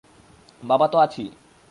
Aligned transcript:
বাবা 0.63 0.87
তো 0.87 0.97
আছি। 0.97 1.23